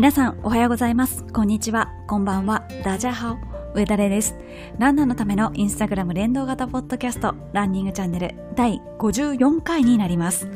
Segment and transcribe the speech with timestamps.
[0.00, 1.26] 皆さんおはようございます。
[1.30, 1.92] こんにちは。
[2.06, 2.66] こんばんは。
[2.82, 4.34] ダジャハオ上田玲です。
[4.78, 10.48] ランナーのためのインスタグラム連動型ポッドキャストランニングチャンネル第54回になります。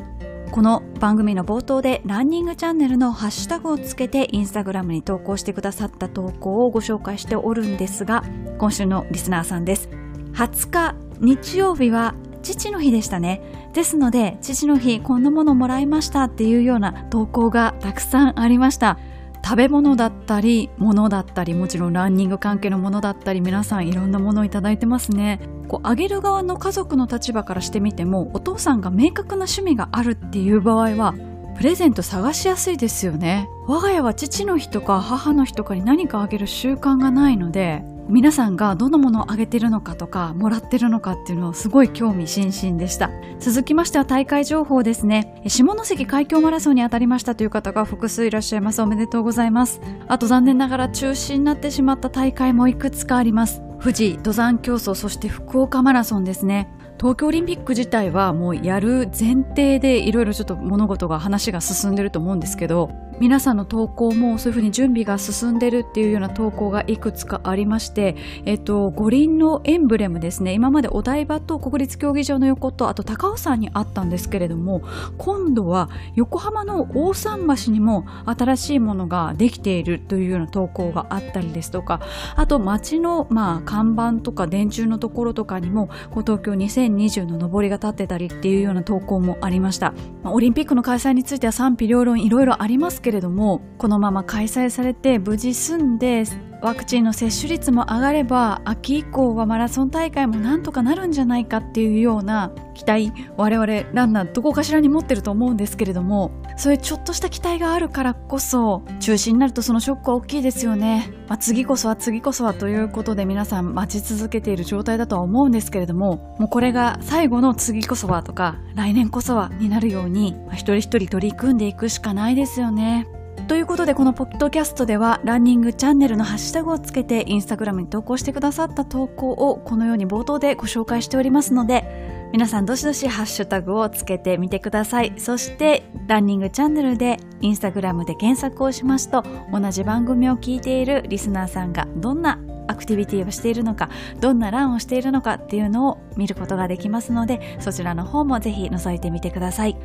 [0.51, 8.25] この番組の冒頭でランニングチャンネルのハッシュタグをつけてインスタグラムに投稿してくださった投稿をご紹介しておるんですが
[8.57, 9.91] 今週のリスナーさんです。
[10.33, 13.43] 20日日曜日は父の日でしたね。
[13.75, 18.99] ですので父の日こんなものもらいましたっていうような投稿がたくさんありました。
[19.45, 25.39] 食べ物だったり物だったりもちろんランニング関係のものだったり皆さんいろんなものをいただいてますね。
[25.69, 31.15] こうあげる側の家族の立場からしてみてもお父さんが明確な趣味があるっていう場合は
[31.57, 33.49] プレゼント探しやすいですよね。
[33.67, 43.11] 我が家は父の日とか母の日とかに何かあげる習慣がないので皆さんがどのものをあげてるのかとかもらってるのかっていうのをすごい興味津々でした。
[43.39, 45.43] 続きましては大会情報ですね。
[45.47, 48.83] 下関海峡マラソンに当たりましたという方が複数いらっしゃいます。
[48.83, 49.81] おめでとうございます。
[50.07, 53.63] あと残念ながら中止になってしまった大会もいくつかあります。
[53.81, 56.69] 富士登山競争そして福岡マラソンですね。
[56.99, 70.53] 東京オリンピック自体はもうやる前提でいろいろちょっと物事が話が進んでると思うんですけど皆さんの投稿もそういうふうに準備が進んでるっていうような投稿がいくつかありまして、えっと、五輪のエンブレムですね。
[70.53, 74.83] 今までお台場と国立競技場の横とあと高尾山にあったんですけれども
[75.19, 82.01] 今度は横浜の大桟橋にも新しいものができているというような投稿があったりですとか
[82.37, 89.93] あと街の、まあ、看板とか電柱のところとかにも東京2020の上りが立ってたりっていうような投稿もありました、
[90.23, 96.25] まあ、オリンピックの開催については賛否両論いろいろありますけれどもこのまま開催されて無事済んで
[96.65, 123.07] ワクチンの接種率も上がれば秋以降はマラソン大会もなんとかなるんじゃないかっていうような期待我々ランナーどこかしらに持ってると思うんですけれどもそういうちょっとした期待があるからこそ中止になるとそのショックは大きいですよね、まあ、次こそは次こそはということで皆さん待ち続けている状態だとは思うんですけれどももうこれが最後の次こそはとか来年こそはになるように、まあ、一人一人取り組んでいくしかないですよね。
[123.47, 135.13] ということでこのポッドキャストではランニングチャンネルのハッシュタグをつけてインスタグラムに投稿してくださった投稿をこのように冒頭でご紹介しておりますので皆さんどしどしハッシュタグをつけてみてください。
[135.19, 139.23] そしてランニングチャンネルでインスタグラムで検索をしますと
[139.53, 143.91] 同じ番組を聞いているリスナーさんがどんなアクティビティをしているのか
[144.21, 149.77] どんなランをしているのかっていうのを見ることができますのでそちらの方もぜひ覗いてみてください。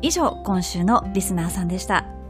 [0.00, 2.21] 以上今週のリスナーさんでした。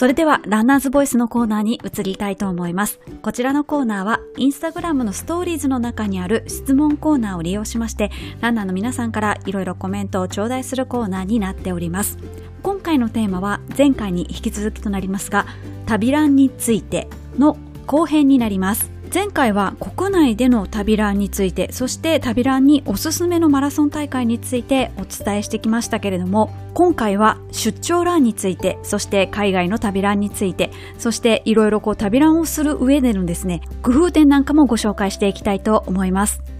[0.00, 3.00] それではランナーズボイスのコーナーに移りたいと思います。
[3.20, 12.16] こちらのコーナーはインスタグラムのストーリーズの中にある質問コーナーを利用しましてランナーの皆さんからいろいろコメントを頂戴するコーナーになっております。
[12.62, 15.44] 今回のテーマは前回に引き続きとなりますが
[15.84, 17.06] 旅ランについて
[17.38, 18.89] の後編になります。
[19.12, 36.59] 前回は国内での旅ランについてそして旅ランにおすすめのマラソン大会についてお伝えしてきましたけれども今回は出張ランについてそして海外の旅ランについてそしていろいろこう旅ランをする上でのですね工夫点なんかもご紹介していきたいと思います。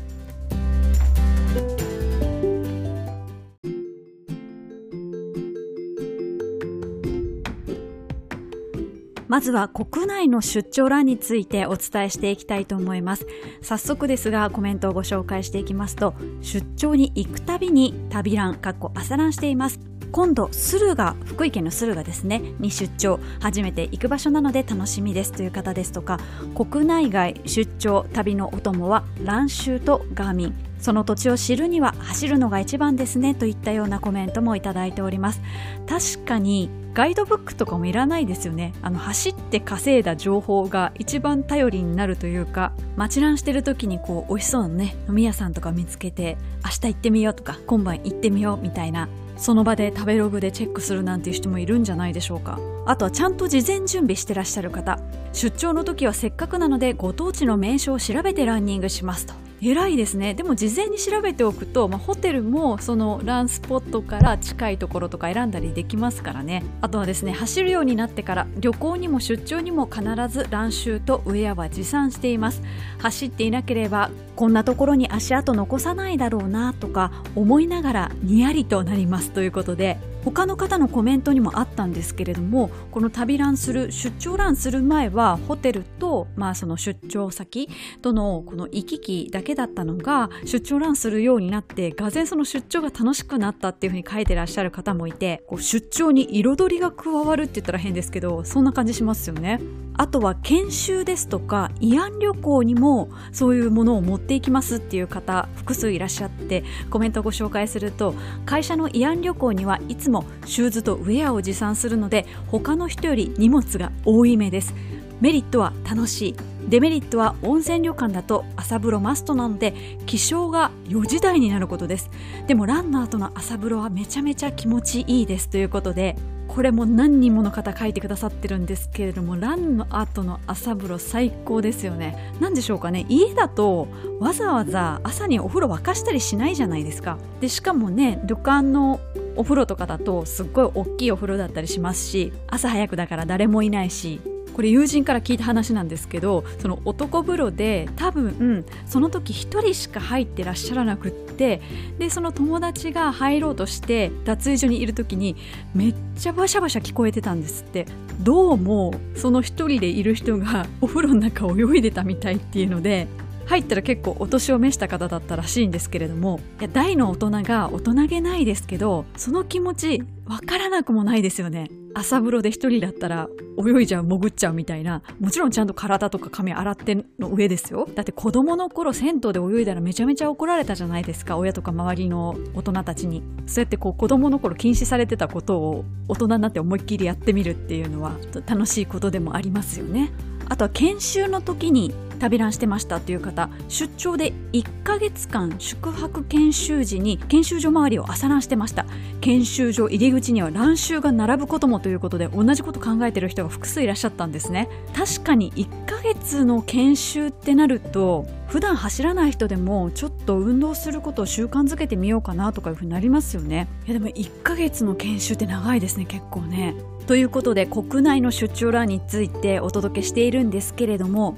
[9.30, 13.28] まずは国内の出張欄についてお伝えしていきたいと思います。
[13.62, 19.78] 早速ですがコメントをご紹介していきますと出張に行くたびに旅欄かっこ朝欄しています。
[20.10, 22.40] 今度駿河福井県の駿河ですね。
[22.58, 26.18] に出張初めて行く場所なので楽しみですという方ですとか
[26.56, 30.69] 国内外出張旅のお供は蘭州とガーミン。
[30.80, 35.40] その土地を知るには走るのが一番ですねといったようなコメントもいただいております。
[35.86, 38.72] 確かにガイドブックとかもいらないですよね。
[38.82, 52.58] あの走って稼いだ情報が一番頼りになるというか街ランしてる時にこう美味しそうなね飲み屋さんとか見つけて明日行ってみようとか今晩行ってみようみたいなその場で食べログでチェックするなんていう人もいるんじゃないでしょうか。
[52.86, 54.98] あとはちゃんと事前準備してらっしゃる方
[55.32, 59.49] 出張の時はせっかくなのでご当地の名所を調べてランニングしますと。
[59.62, 60.34] 偉いですね。
[60.34, 66.62] でも事前に調べておくと、まあ、ホテルもそのランスポットから近いところとか選んだりできますからね。
[66.80, 72.62] あとはですね走るようになってから旅行にも出張にも必ずランシューとウェアは持参しています。
[72.98, 87.68] 走っていなければこんなところに足跡残さないだろうなとか思いながらにやりとなりますということで他の方のコメントにもあったんですけれどもこの旅ランする出張ランする前はホテルと、まあ、その出張先
[88.02, 99.60] とのこの行き来だけだったのが出張ランするようになってがぜその出張が楽しくなったっていうふうに書いてらっしゃる方もいてこう出張に彩りが加わるって言ったら変ですけどそんな感じしますよね。
[100.00, 108.14] あとは研修ですとか慰安旅行にもそういうものを持っていきますっていう方複数いらっしゃってコメントをご紹介すると
[108.46, 114.74] 会社の慰安旅行にはいつもシューズとウェアを持参するので他の人より荷物が多いめです。
[115.20, 116.36] メリットは楽しい。
[116.68, 119.74] デメリットは温泉旅館だと朝風呂マストなので
[120.06, 122.10] 起床が4時台になることです。
[122.46, 126.16] でもランの後の朝風呂はめちゃめちゃ気持ちいいですということで
[126.48, 132.32] これも何人もの方書いてくださってるんですけれどもランの後の朝風呂最高ですよね。
[132.40, 133.06] 何でしょうかね。
[133.08, 137.18] 家だとわざわざ朝にお風呂沸かしたりしないじゃないですか。
[137.40, 139.00] でしかもね旅館の
[139.36, 144.20] お風呂とかだとすっごい大きいお風呂だったりしますし朝早くだから誰もいないし
[144.54, 151.62] これ友人から聞いた話なんですけどその男風呂で多分その時1人しか入ってらっしゃらなくって
[151.98, 155.36] でその友達が入ろうとして脱衣所にいる時に
[155.74, 157.86] めっちゃバシャバシャ聞こえてたんですって。
[158.20, 163.06] どうもその1人でいる人がお風呂の中泳いでたみたいっていうので
[163.50, 171.68] 入ったら結構お年を召した方だったらしいんですけれどもいや大の大人が大人げないですけどその気持ちわからなくもないですよね。
[171.92, 175.02] 朝風呂で一人だったら泳いじゃう潜っちゃうみたいな。
[175.18, 177.88] もちろんちゃんと体とか髪洗っての上ですよ。
[177.92, 181.36] だって子供の頃銭湯で泳いだらめちゃめちゃ怒られたじゃないですか。
[181.36, 183.24] 親とか周りの大人たちに。
[183.46, 188.12] そうやってこう子供の頃禁止されてたことを大人になって思いっきりやってみるっていうのは
[188.46, 190.12] 楽しいことでもありますよね。
[190.48, 198.86] あとは研修の時に旅ランしてましたっていう方出張で1ヶ月間宿泊研修時に研修所周りを朝ランしてました。
[199.20, 204.68] 研修所入り口には乱臭が並ぶこともということで同じこと考えてる人が複数いらっしゃったんですね。
[204.94, 213.68] 確かに1ヶ月の研修ってなると普段走らない人でもちょっと運動することを習慣づけてみようかなとかいうふうになりますよね。
[213.86, 216.74] いやでも1ヶ月の研修って長いですね結構ね。
[217.06, 221.36] ということで国内の出張ランについてお届けしているんですけれども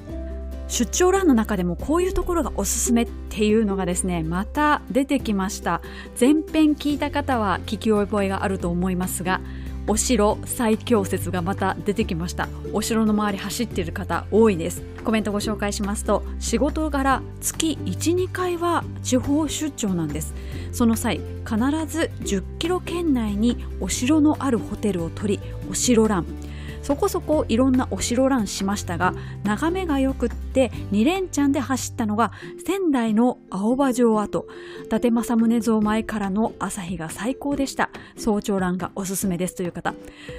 [0.72, 5.82] 出張欄の中でもこういうところがおすすめっていうのがですねまた出てきました。
[6.19, 9.42] 前編聞いた方は聞き覚えがあると思いますが
[9.86, 12.48] お城最強説がまた出てきました。
[12.72, 14.82] お城の周り走っている方多いです。
[15.04, 20.32] コメントご紹介しますと仕事柄月12回は地方出張なんです。
[20.72, 25.40] その際必ず10キロ圏内にお城のあるホテルを取り
[25.70, 26.24] お城欄
[26.82, 29.14] そこそこいろんなお城ランしましたが
[29.44, 32.32] 眺めがよくって2連チャンで走ったのが
[32.67, 34.46] 仙台の青葉城跡。
[34.84, 37.90] 伊達政宗像前からの朝日が最高でした。
[38.17, 39.94] 早朝ランがおすすめですという方。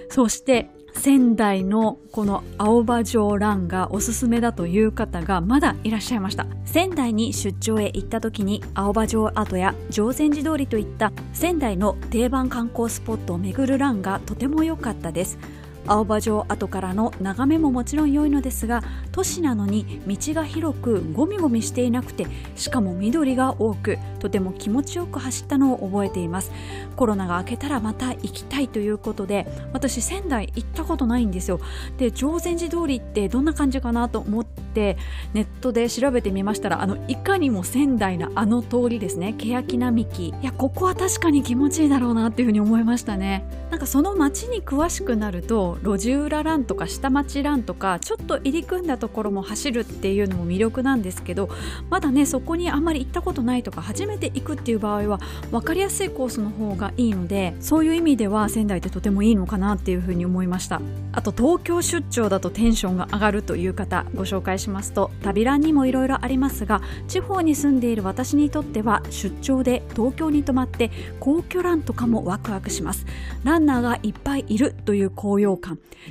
[0.09, 6.45] そして仙台のこの青葉城ランがおすすめだという方がまだいらっしゃいました。
[6.65, 15.37] 仙台に出張へ行った時に青葉城跡や常禅寺通りといった仙台の定番観光スポットを巡るランがとても良かったです。
[15.85, 18.81] 青葉城跡からの眺めももちろん良いのですが
[19.11, 22.25] 都市なのに道が広くゴミゴミしていなくて
[22.55, 26.51] しかも緑が多くとても気持ちよく走ったのを覚えています。
[26.95, 31.59] コロナが明けたらまた行きたいということで私仙台行ったことないんですよ。
[31.97, 34.97] で常禅寺通りってどんな感じかなと思って
[35.33, 39.33] ネットで調べてみましたらあのいかにも仙台なあの通りですね。
[39.37, 40.27] 欅並木。
[40.29, 43.45] いやここは確かに気持ちいいだろうなっていうふうに思いましたね。
[43.69, 51.49] なんかその街に詳しくなると路地裏ランとか下町ランとかちょっと入り組んだところも走るっていうのも魅力なんですけど
[51.89, 55.19] まだねそこにあんまり行ったことないとか初めて行くっていう場合は
[55.51, 60.81] 分かりやすいコースの方がいいのでそういう意味では仙台ってとてもいいのかなっていうふうに思いました。
[61.11, 70.89] あと東京出張だとテンションが上がるという方ご紹介しますと旅ランにもいろいろありますが地方に住んでいる私にとっては出張で東京に泊まって
[71.19, 73.05] 皇居ランとかもワクワクします。
[73.43, 75.57] ランナーがいっぱいいるという高揚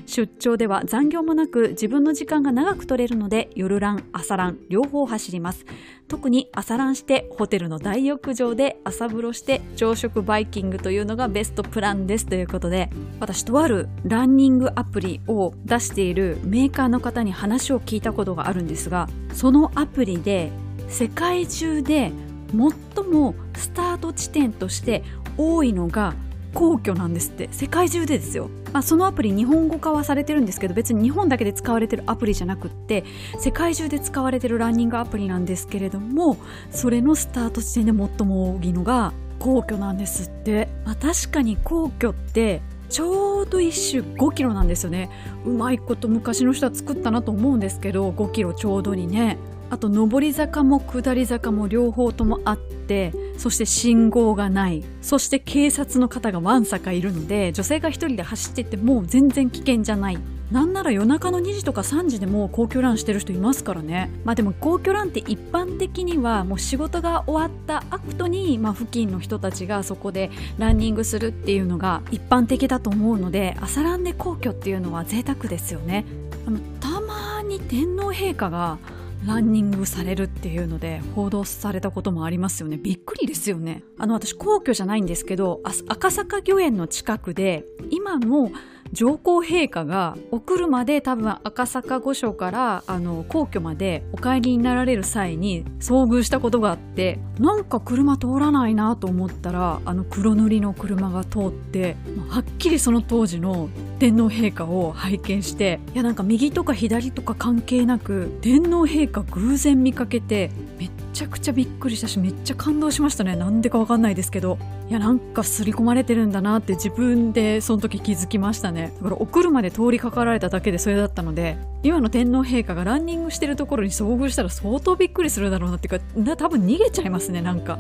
[0.07, 5.65] 出張では残業もなく自分の時間が長く取れるので夜ラン朝ラン両方走ります。
[6.09, 12.27] 特に朝ランしてホテルの大浴場で朝風呂して朝食バイキングというのがベストプランです。
[12.27, 12.91] ということで
[13.21, 20.51] 私とあるランニングアプリを出しているメーカーの方に話を聞いたことがあるんですがそのアプリで
[20.89, 22.13] 世界中で
[22.51, 25.03] 最もスタート地点として
[25.39, 26.15] 多いのが
[26.55, 33.05] 皇居なんですって世界中でですよ、まあ、そのアプリ日本語化はされてるんですけど別に日本だけで使われてるアプリじゃなくって
[33.39, 36.37] 世界中で使われてるランニングアプリなんですけれども
[36.71, 45.11] それのスタート地点で最も多いのが皇居なんですって、まあ、確かに皇居ってちょうど1周5キロなんですよね
[45.47, 49.39] うまいこと昔の人は作ったなと思うんですけど5キロちょうどにね
[49.71, 54.85] あと上り坂も下り坂も両方ともあってそして信号がない。
[55.01, 60.19] そして警察の方がわんさかいるので女性が一人で走ってても全然危険じゃない。
[60.53, 64.11] なんなら夜中の2時とか3時でも皇居ランしてる人いますからね。
[64.23, 76.05] まあでも皇居ランって一般的にはもう仕事が終わった後に、まあ、付近の人たちがそこでランニングするっていうのが一般的だと思うので朝ランで皇居っていうのは贅沢ですよね。
[76.47, 78.79] あのたまに天皇陛下が
[79.27, 82.77] ランニングされるっていうので報道されたこともありますよね。
[82.77, 83.83] びっくりですよね。
[83.99, 88.51] あの私皇居じゃないんですけど、赤坂御苑の近くで今も
[88.93, 101.97] 上皇陛下がお車で多分赤坂御所からあの皇居までお帰りになられる際に遭遇したことがあってなんか車通らないなと思ったらあの黒塗りの車が通って
[102.29, 113.37] はっきりその当時の天皇陛下を拝見していやなんか右とか左とか関係なく天皇陛下偶然見かけてめっちゃくちゃびっくりしたしめっちゃ感動しましたね。
[113.37, 114.59] なんでかわかんないですけど。
[114.89, 118.93] いやなんか刷り込まれてるんだなって自分でその時気づきましたね。
[118.97, 127.79] だからお車で通りかかられただけでそれだったので今の天皇陛下がランニングしてるところに遭遇したら相当びっくりするだろうなっていうか多分逃げちゃいますねなんか。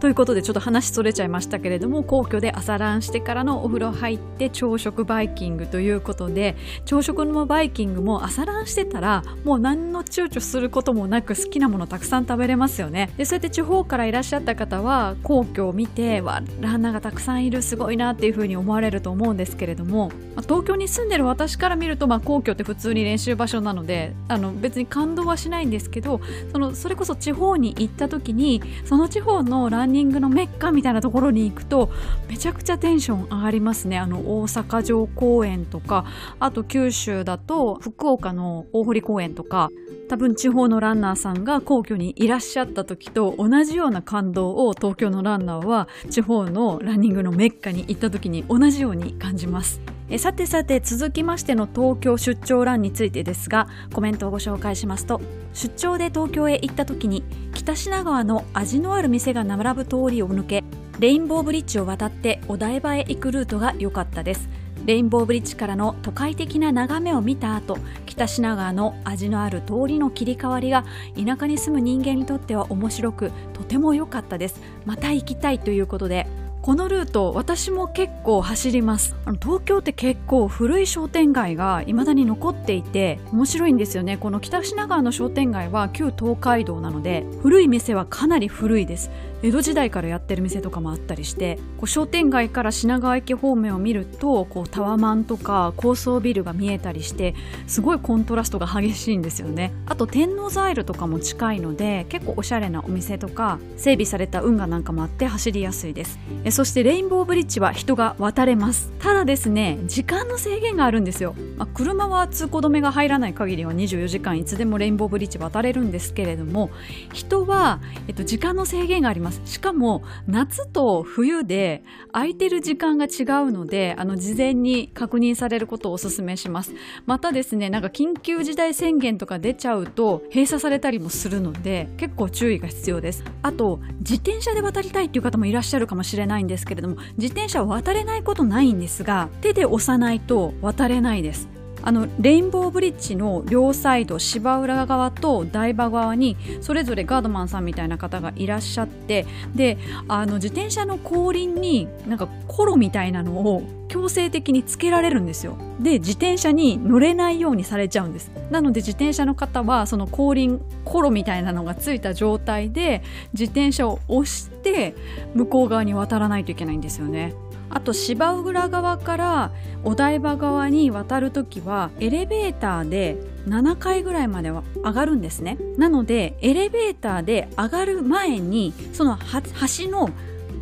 [0.00, 13.10] ということでちょっと話それちゃいましたけれども皇居で朝ランしてからのお風呂入って朝食バイキングということで朝食のバイキングも朝ランしてたらもう何の躊躇することもなく好きなものたくさん食べれますよね。
[13.16, 20.12] でそうやって地方からいらっしゃった方は皇居を見てわランナーがたくさんいるすごいなっていうふうに思われると思うんですけれども、
[20.42, 26.20] 東京に住んでる私から見ると、まあ、皇居って普通に練習場所なのであの別に感動はしないんですけど
[26.52, 31.90] そのそれこそ地方に行った時にその地方のランンニングのメッカみたいなところに行くと
[32.28, 33.98] めちゃくちゃテンション上がりますね。
[33.98, 36.04] あの大阪城公園とか
[36.38, 39.70] あと九州だと福岡の大堀公園とか
[40.08, 49.97] 多分地方のランナーさんが皇居にいらっしゃった時と同じような感動を東京のランナーは地方のランニングのメッカに行った時に同じように感じます。
[50.10, 55.20] えさてさて続きましての東京出張ランについてですがコメントをご紹介しますと
[55.52, 57.24] 出張で東京へ行った時に
[57.54, 60.64] 北品川の味のある店が並ぶ通りを抜け
[60.98, 64.48] レインボーブリッジを渡ってお台場へ行くルートが良かったです。
[64.84, 70.84] レインボーブリッジからの都会的な眺めを見た後北品川の味のある通りの切り替わりが
[71.14, 74.60] 田舎に住む人間にとっては面白くとても良かったです。
[74.86, 76.26] また行きたいということで
[76.68, 79.16] このルート私も結構走ります。
[79.24, 84.18] あの東京って結構古い商店街が未だに残っていて面白いんですよね。
[84.18, 89.10] この北品川の商店街は旧東海道なので古い店はかなり古いです。
[89.40, 97.36] 江戸時代からやってる店とかもあったりしてこう商店街から品川駅方面を見るとこうタワマンとか高層ビルが見えたりして
[97.68, 99.72] すごいコントラストが激しいんですよね。
[99.86, 106.18] あと天王ザイルとかも近いので結構おしゃれなお店とか整備された運河なんかもあって走りやすいです。
[106.58, 108.90] そしてレインボーブリッジは人が渡れます。
[108.98, 116.70] ただですね時間の制限があるんですよ、まあ、車は通行止めが入らない限りは24時間いつでもレインボーブリッジ渡れるんですけれども
[117.12, 119.42] 人は、えっと、時間の制限がありますます。
[119.44, 126.72] しかも夏と冬で空いてる時間が違うのであの事前に確認されることをお勧めします。
[127.06, 133.24] またですねなんか緊急事態宣言とか出ちゃうと閉鎖されたりもするので結構注意が必要です。
[133.42, 141.57] あと自転車で渡りたいっていう方もいらっしゃるかもしれないないんですけれども自転車は渡れないことないんですが手で押さないと渡れないです。
[141.82, 155.56] あのレインボーブリッジの両サイド芝浦側と台場側にそれぞれガードマンさんみたいな方がいらっしゃってであの自転車の後輪になんかコロみたいなのを強制的につけられるんですよ。
[155.80, 158.30] で自転車に乗れないようにされちゃうんです。
[158.50, 164.94] なので自転車の方はその後輪コロみたいなのがついた状態で自転車を押して
[165.34, 167.34] 向こう側に渡らないといけないんですよね。
[167.70, 169.52] あと芝浦側から
[169.84, 175.58] お台場側に渡る時はエレベーターで7階ぐらいまでは上がるんですね。
[175.76, 180.10] なのでエレベーターで上がる前にその橋の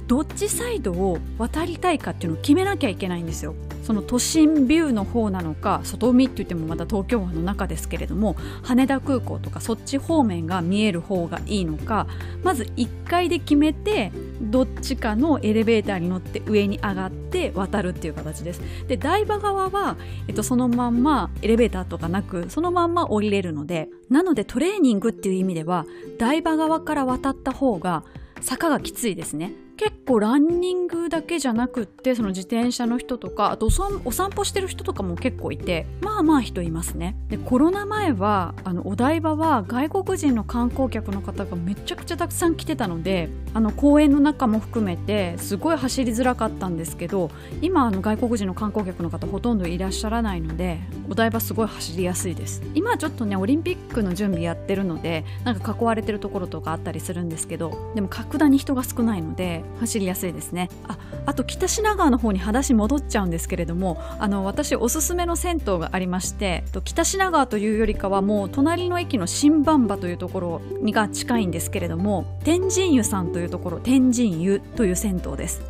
[0.06, 3.54] どっちサイドを渡りたいかっていうのを決めなきゃいけないんですよ。
[3.86, 12.08] その都心ビューの方なのか外海って言ってもまた東京湾の中ですけれども羽田空港とかそっち方面が見える方がいいのか
[12.42, 18.60] まず1階で決めてどっちかのエレベーターに乗って上に上がって渡るっていう形です。
[18.88, 25.86] で台場側は、えっと、そのまんまエレベーターとかなくそのまんま降りれるのでなのでトレーニングっていう意味では
[26.18, 28.02] 台場側から渡った方が
[28.40, 29.52] 坂がきついですね。
[29.76, 37.16] 結構ランニングだけじゃなくってその自転車の人とかあとお散歩してる人とかも結構いてまあまあ人いますね。
[37.28, 47.30] でコロナ前はあのお台場は外国人の観光客の方がめちゃくちゃたくさん来てたのであの公園の中も含めてすごい走りづらかったんですけど
[47.60, 50.80] 今あの外国人の観光客の方ほとんどいらっしゃらないので
[51.10, 52.62] お台場すごい走りやすいです。
[52.74, 60.68] 今ちょっとねオリンピックの準備やってるのでなんか囲われてるところとかあったりするんですけどでも格段に人が少ないので走りやすいですね。
[60.88, 75.62] ああと北品川の方に裸足戻っちゃうんですけれどもあの私おすすめの銭湯がありまして北品川というよりかはもう隣の駅の新番場というところにが近いんですけれども天神湯さんというところ天神湯という銭湯です。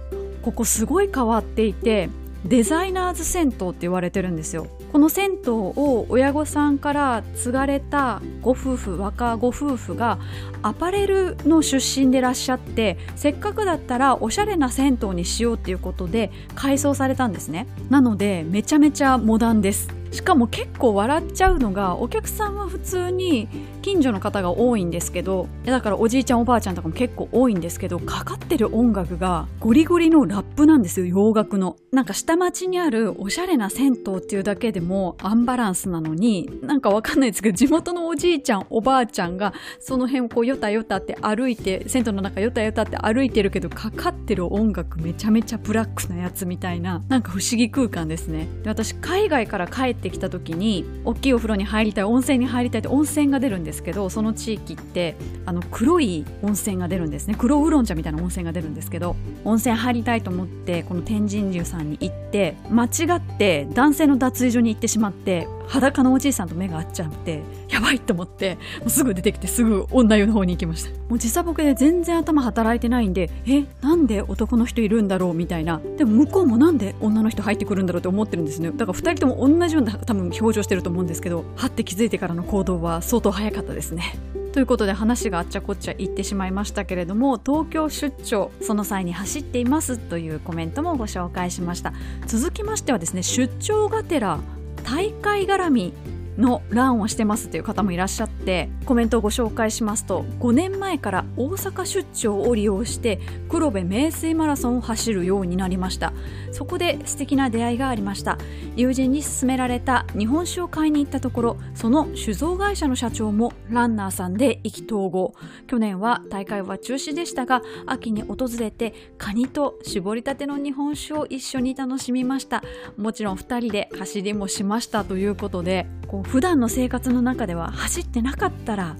[0.42, 2.08] ここすごい変わっていて
[2.48, 4.68] デザイナーズ銭湯って言われてるんですよ。
[4.92, 10.18] この銭湯を親御さんから継がれたご夫婦若ご夫婦が
[10.62, 17.66] アパレルの出身でいらっしゃってせっかくだったらおしゃれな銭湯にしようっていうことで改装されたんですね。
[17.90, 19.88] なのでめちゃめちゃモダンです。
[20.16, 23.48] しかも結構笑っちゃうのがお客さんは普通に
[23.82, 31.76] 近所の方が多いんですけどだからおじいちゃんおばあちゃんとかも結構多いんですけどかかってる音楽がゴリゴリのラップなんですよ洋楽の。
[31.92, 48.48] なんか下町にあるおしゃれな銭湯っていうだけでもアンバランスなのになんかわかんないですけど地元のおじいちゃんおばあちゃんがその辺をこうよたよたって歩いて銭湯の中よたよたって歩いてるけどかかってる音楽めちゃめちゃブラックなやつみたいななんか不思議空間ですね。
[48.62, 57.36] で私海外から帰ってきた時に大きいお風呂に入りたい温泉に入りたいって温泉が出るんですけどその地域ってあの黒い温泉が出るんですね。
[57.38, 70.90] 黒ウーロン茶みたいな温泉が出るんですけど温泉入りたいと思ってこの天神流さんに行って間違って男性の脱衣所に行ってしまって裸のおじいさんと目が合っちゃってやばいと思ってもうすぐ出てきてすぐ女湯の方に行きました。
[71.08, 75.80] もう時差ボケで全然頭働いてないんでえなんで男の人いるんだろうみたいな。
[75.96, 78.70] でも向こうもなんで女の人入ってくるんだろうって思ってるんですね。
[78.70, 84.18] だから2人とも同じような多分表情してると思うんですけどはって気づいてからの行動は相当早かったですね。
[84.52, 91.92] ということで話があっちゃこっちゃ言ってしまいましたけれども東京出張その際に走っていますというコメントもご紹介しました。
[92.26, 94.40] 続きましてはですね出張がてら
[94.86, 95.92] 大会絡み
[96.38, 106.12] の欄をしてますという方もいらっしゃってコメントをご紹介しますと5年前から大阪出張を利用して黒部名水マラソンを走るようになりました。
[106.52, 108.38] そこで素敵な出会いがありました。
[108.76, 115.34] 友人に勧められた日本酒を買いに行ったところその酒造会社の社長もランナーさんで意気投合。
[115.66, 122.62] 去年は大会は中止でしたが秋に訪れてカニと絞りたての日本酒を一緒に楽しみました。
[122.96, 128.96] もちろん2人で走りもしましたということでこう普段の生活の中では走ってなかったら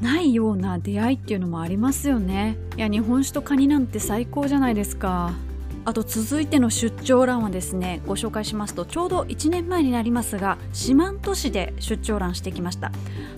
[0.00, 2.56] ないような出会いっていうのもありますよね。
[2.76, 5.32] いや日本酒とカニなんて最高じゃないですか。
[5.84, 12.92] あと続いての出張欄はですねご紹介しますとちょうど1年前になりますが四万十市で出張欄してきました。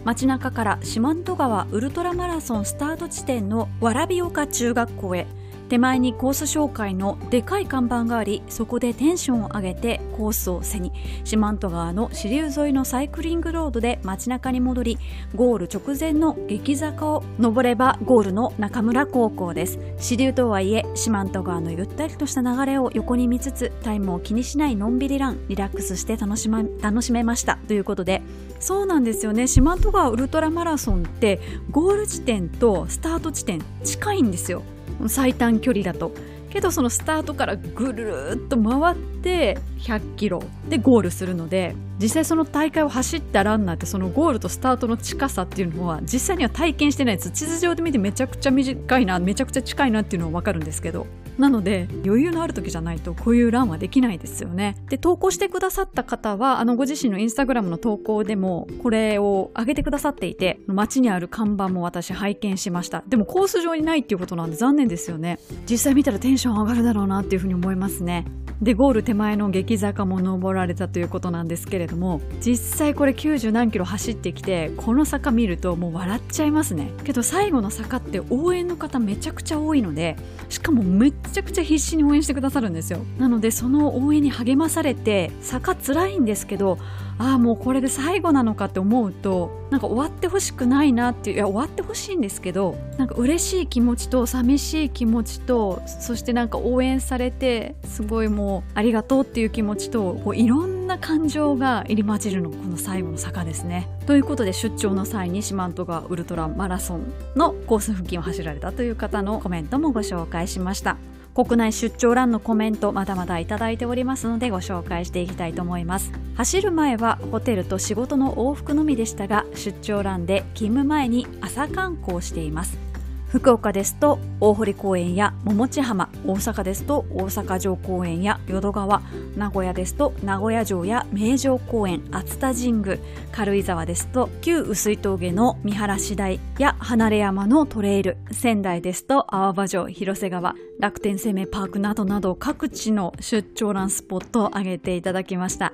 [0.05, 5.27] 街中から四万十川ウルトラマラソンスタート地点の蕨岡中学校へ。
[5.71, 14.99] 手前にコース紹介のでかい看板がありそこでテンションを上げてコースを背に四万十川の支流沿いのサイクリングロードで街中に戻り
[15.33, 19.79] ゴール直前の激坂を登ればゴールの中村高校です。
[19.97, 27.59] 支流とはいえ四万十川のゆったりとした流れを横に見つつタイムを気にしないのんびりランリラックスして楽し,、ま、楽しめました。
[27.69, 28.23] ということで
[28.59, 29.47] そうなんですよね。
[29.47, 31.39] 四万十川ウルトラマラソンって
[31.71, 34.65] ゴール地点とスタート地点近いんですよ。
[35.07, 36.13] 最短距離だと。
[36.51, 47.31] けどそのスタートからぐるっと回って100キロでゴールするので実際その大会を走ったランナーってそのゴールとスタートの近さっていうのは実際には体験してないです。
[47.31, 51.07] 地図上で見てめちゃくちゃ短いなめちゃくちゃ近いなっていうのは分かるんですけど。
[51.41, 54.77] なので余裕のある時じゃないとこういう欄はできないですよね。
[54.89, 63.03] で投稿してくださった方はあのご自身のインスタグラムの投稿でもこれを上げてくださっていて街にある看板も私拝見しました。
[63.09, 65.39] でもコース上にないっていうことなんで残念ですよね。
[65.69, 68.27] 実際見たらテンション上がるだろうなっていうふうに思いますね。
[68.63, 76.93] でゴール手前の激坂も登られたということなんですけれども実際これ90何キロ走ってきてこの坂見るともう笑っちゃいますね。
[77.05, 80.17] けど最後の坂って応援の方めちゃくちゃ多いので
[80.51, 86.79] しかもめっちゃくちゃ必死に応援してくださるんですよなのでその応援に励まされて坂辛いんですけど
[87.19, 103.89] ああもうこれで最後なのかって思うとなんか終わってほしくないなっていういや終わってほしいんですけどなんか嬉しい気持ちと寂しい気持ちとそしてなんか応援されてすごいもうありがとうっていう気持ちとこういろんな感情が入り混じるのこの最後の坂ですね。
[104.07, 110.97] ということで出張の際に四万十川ウルトラマラソンのコース付近を走られたという方のコメントもご紹介しました。
[111.35, 116.13] 国内出張欄のコメントまだまだいただいておりますのでご紹介していきたいと思います。
[116.37, 122.90] 走る前はホテルと仕事の往復のみでしたが出張欄で勤務前に朝観光しています。
[123.31, 129.03] 福岡ですと大堀公園や桃地浜大阪ですと大阪城公園や淀川
[129.37, 132.99] 名古屋ですと名古屋城や名城公園熱田神宮
[133.31, 145.73] 軽井沢ですと旧碓水峠の見晴らし台や離れ山のトレイル仙台ですと青葉城広瀬川楽天生命パークなどなど各地の出張ランスポットを挙げていただきました。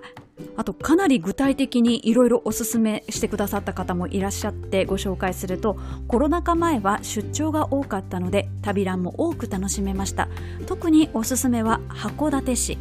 [0.57, 10.29] あとかなり具体的にいろいろおすすめしてくださった方もいらっしゃってご紹介するとコロナ禍前は出張が多かったので旅ランも多く楽しめました。
[10.67, 12.79] 特におすすめは函館市。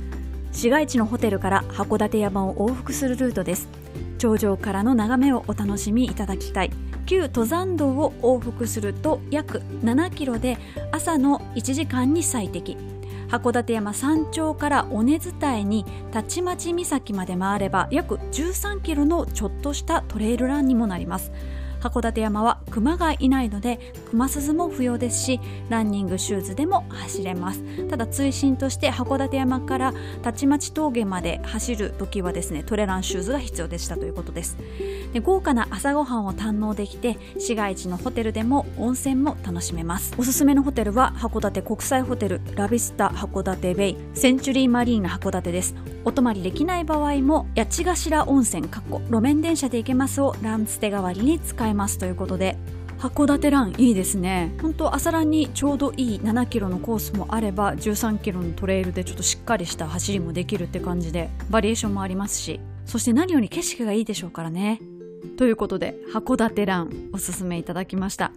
[0.52, 3.68] 市街地のホテルから函館山を往復するルートです。
[4.18, 6.72] 頂上からの眺めをお楽しみいただきたい。
[7.06, 10.58] 旧登山道を往復すると約7キロで
[10.92, 12.78] 朝の1時間に最適。
[13.36, 21.32] 函館山山頂から尾根伝いにたちまち岬まで回れば約13キロのちょっとしたトレイルランにもなります。
[21.86, 27.62] 函館山は熊がいないので熊鈴も不要ですしランニングシューズでも走れます。
[27.88, 29.94] ただ追伸として函館山から
[30.24, 34.58] たちまち峠まで走る時はですねトレランシューズが必要でしたということです。
[35.14, 40.16] で豪華な朝ごはんを堪能できて市街地のホテルでも温泉も楽しめます。
[40.18, 45.95] おすすめのホテルは函館国際ホテルラビスタ函館ベイセンチュリーマリーナ函館です。
[46.06, 52.58] お泊まりできない場合も八千頭温泉かっこ路面電車で行けますをランツテ代わりに使えますということで
[53.00, 54.54] 函館ランいいですね。
[54.62, 64.80] 本当朝ランにちょうどいい7キロのコースもあれば13キロのトレイルでちょっとしっかりした走りもできるって感じでバリエーションもありますしそして何より景色がいいでしょうからね。
[65.38, 68.32] ということで函館ランおすすめいただきました。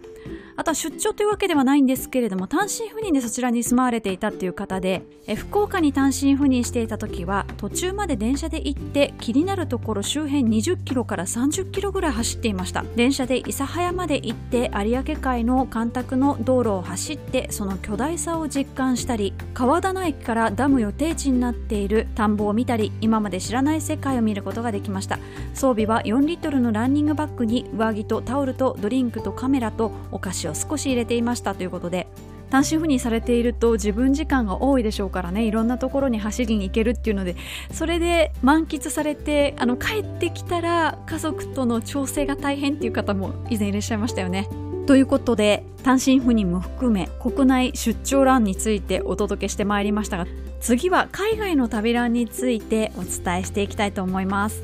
[0.59, 12.83] あとは出張というわけではないんですけれども単身赴任でそちらに住まわれていたっていう方でえ福岡に単身赴任していた時は途中まで電車で行って気になるところ周辺20キロから30キロぐらい走っていました。
[12.95, 25.19] 電車で諫早まで行って有明海の干拓の道路を走ってその巨大さを実感したり川棚駅からダム予定地になっている田んぼを見たり今まで知らない世界を見ることができました。
[25.53, 32.07] 装備は4リットルのランニングバッグに上着とタオルとドリンクとカメラとお菓子を少し入れていましたということで
[32.49, 37.35] 単身赴任されていると自分時間が多いでしょうからねいろんなところに走りに行けるっていうので
[37.71, 44.49] それで満喫されてあの帰ってきたら家族との調整が大変っていう方も以前いらっしゃいましたよね。
[44.87, 50.25] ということで単身赴任も含め国内出張ランについてお届けしてまいりましたが
[50.61, 54.63] 次は海外の旅ランについてお伝えしていきたいと思います。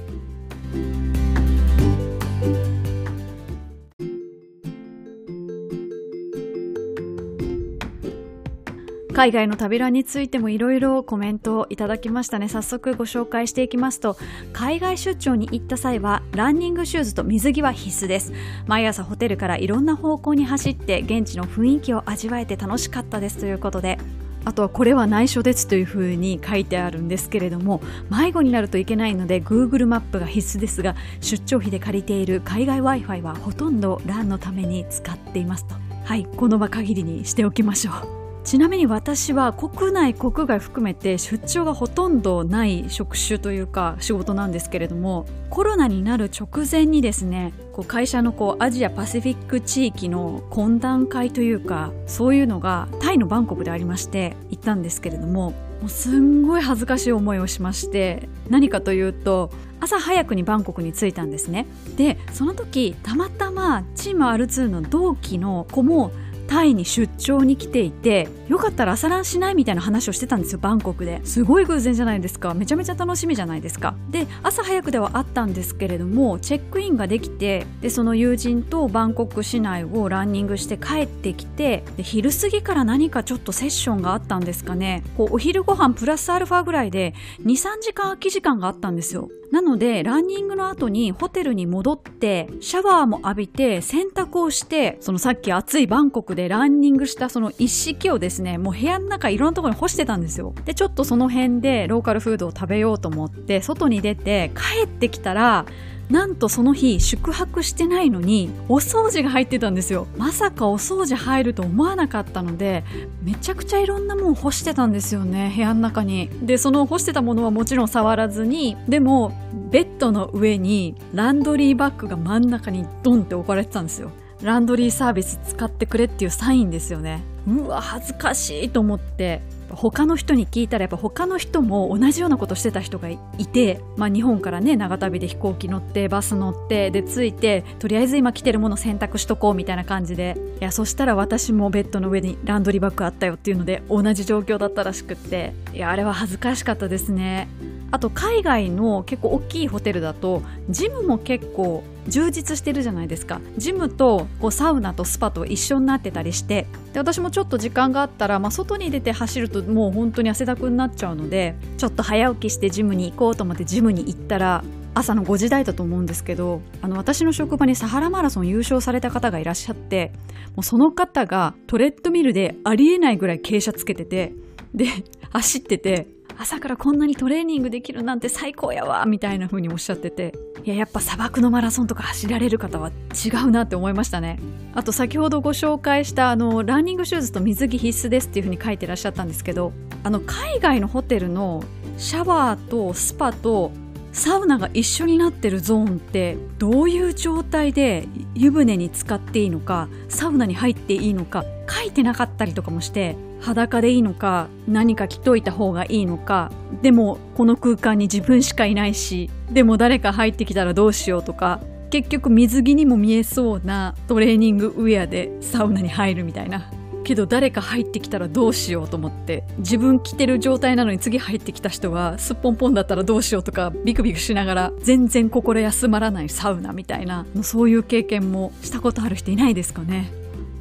[9.15, 12.49] 海外の旅ランについてもいろいろコメントをいただきましたね。
[12.49, 14.17] 早速ご紹介していきますと
[14.51, 18.33] 海外出張に行った際はランニングシューズと水着は必須です。
[18.67, 23.37] 毎朝ホテルからいろんな方向に走って現地の雰囲気を味わえて楽しかったです。
[23.37, 23.99] ということで
[24.43, 35.75] あとはこれは内緒ですというふうに書いてあるんですけれども迷子になるといけないので Google マップが必須ですが出張費で借りている海外 Wi-Fi はほとんどランのために使っていますと。
[36.03, 38.24] はいこの場限りにしておきましょう。
[38.45, 61.67] ちなみに私は国内国外含めて出張がほとんどない職種というか仕事なんですけれどもコロナになる直前にですねこう会社のこうアジアパシフィック地域の懇談会というかそういうのがタイのバンコクでありまして行ったんですけれどももうすんごい恥ずかしい思いをしまして何かというと朝早くにバンコクに着いたんですね。
[61.97, 66.11] でその時たまたまチーム R2 の同期の子も
[66.47, 71.21] タイに出張に来ていてよかったら朝ランしないみたいな話をしてたんですよバンコクで。
[71.23, 72.53] すごい偶然じゃないですか。
[72.53, 73.95] めちゃめちゃ楽しみじゃないですか。
[74.09, 85.03] で朝早くではあったんですけれどもチェックインができてでその友人とバンコク市内をランニングして帰ってきてで昼過ぎから何かちょっとセッションがあったんですかね。
[85.17, 89.29] こうお昼ご飯プラスアルファぐらいで23時間空き時間があったんですよ。
[89.55, 100.53] なので、ランニングの後にホテルに戻って、シャワーも浴びて、洗濯をして、そのさっき暑いバンコクでランニングしたその一式をですね、もう部屋の中いろんなところに干してたんですよ。
[100.65, 105.65] で、ちょっとその辺でローカルフードを食べようと思って、外に出て、帰ってきたら、
[106.09, 110.07] なんとその日宿泊してないのにお掃除が入ってたんですよ。
[110.17, 112.83] まさかお掃除入ると思わなかったので
[113.23, 116.29] めちゃくちゃいろんなもん干してたんですよね部屋の中に。
[116.41, 119.33] でその干してたものはもちろん触らずにでも
[119.71, 124.11] ベッドの上にランドリーバッグが真ん中にドンって置かれてたんですよ。
[124.41, 127.23] ランドリーサービス使ってくれっていうサインですよね。
[127.47, 129.41] うわ恥ずかしいと思って。
[129.69, 133.17] 他の人に聞いたらやっぱ他の人も同じようなことしてた人がい
[133.51, 147.47] て、まあ、日本からね長旅で飛行機乗ってバス乗ってで着いてとりあえず今着てるもの洗濯しとこうみたいな感じでいやそしたら私もベッドの上にランドリーバッグあったよっていうので同じ状況だったらしくっていやあれは恥ずかしかったですね。
[147.95, 153.39] あと海外の結構大きいホテルだとジムも結構充実してるじゃないですか。
[153.55, 164.61] ジムとこうサウナとスパと一緒になってたりしてで私もちょっと時間があったら、まあ、外に出て走るともう本当に汗だくになっちゃうのでちょっと早起きしてジムに行こうと思ってジムに行ったら
[164.93, 170.11] 朝の5時台だと思うんですけどあの私の職場にサハラマラソン優勝された方がいらっしゃって
[170.55, 174.33] もうその方がトレッドミルでありえないぐらい傾斜つけてて
[174.73, 174.87] で
[175.31, 180.33] 走ってて朝からこんなにトレーニングできるなんて最高やわみたいな風におっしゃってて。
[180.65, 184.39] いややっぱ砂漠のマラソンとか走られる方は違うなって思いましたね。
[184.73, 191.63] あと先ほどご紹介したあのランニングシューズと水着必須ですっていう風に書いてらっしゃったんですけどあの海外のホテルの
[191.99, 193.71] シャワーとスパと
[194.15, 206.49] サウナが一緒になってるゾーンってどういう状態で湯船に浸かっていいのかサウナに入っていいのか書いてなかったりとかもして裸でいいのか何か着といた方がいいのか
[206.81, 216.71] でもこの空間に自分しかいないしでも誰か入ってきたらどうしようとか結局水着にも見えそうなトレーニングウェアでサウナに入るみたいな。
[217.05, 230.11] けど誰か入ってきたらどうしようと思って自分着てる状態なのに次入ってきた人はすっぽんぽんだったらどうしようとかビクビクしながら全然心休まらないサウナみたいなそういう経験もしたことある人いないですかね？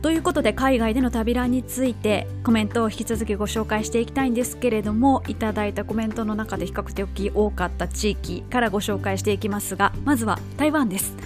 [0.05, 11.17] ということで海外での旅ランについてコメントを引き続きご紹介していきたいんですけれどもいただいたコメントの中で比較的多かった地域からご紹介していきますがまずは台湾です。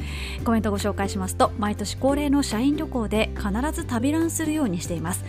[0.44, 5.24] コメントご紹介しますと毎年恒例の社員旅行で必ず旅ランするようにしています。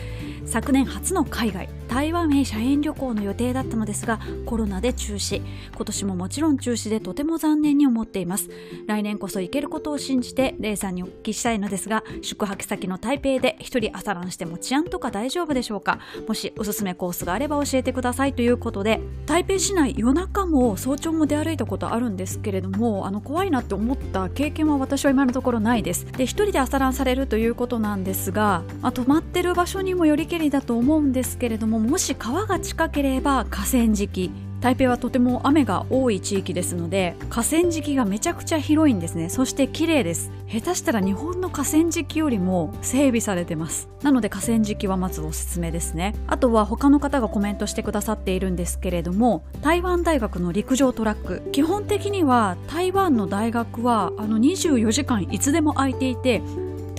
[0.49, 5.41] 昨年初の海外台湾へ社員旅行の予定だったのですがコロナで中止。
[5.75, 8.49] 今年ももちろん中止でとても残念に思っています。
[8.88, 15.99] 来年こそ行けることを信じてレイさんにお聞きしたいのですが宿泊先の台北で一人朝ランしても治安とか大丈夫でしょうか？
[16.27, 18.33] もしおすすめコースがあれば教えてください。
[18.33, 26.05] ということで台北市内夜中も早朝も出歩いたことあるんですけれどもあの怖いなって思った経験は私は今のところないです。
[26.05, 34.32] で一人で朝ランされるということなんですが、まあ、泊まってる場所にもよりけだと思うんですけれどももし川が近ければ河川敷。
[34.62, 39.30] 台北はとても雨が多い地域ですので河川敷がめちゃくちゃ広いんですね。
[39.30, 40.32] そして綺麗です。
[40.47, 43.88] 下手したら日本の河川敷よりも整備されてます。
[44.04, 46.13] なので河川敷はまずおすすめですね。
[46.28, 51.41] あとは他の方がコメントしてくださっているんですけれども台湾大学の陸上トラック。
[51.54, 56.41] 基本的には台湾の大学はあの24時間いつでも空いていて